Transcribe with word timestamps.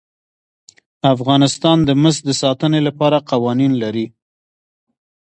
افغانستان 1.13 1.77
د 1.87 1.89
مس 2.01 2.17
د 2.27 2.29
ساتنې 2.41 2.79
لپاره 2.87 3.17
قوانین 3.31 3.71
لري. 3.83 4.05